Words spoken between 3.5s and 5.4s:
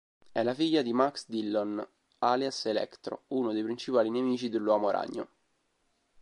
dei principali nemici dell'Uomo Ragno.